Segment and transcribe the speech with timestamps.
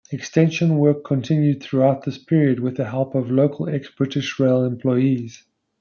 [0.11, 5.43] Extension work continued throughout this period with the help of local ex-British Rail employees.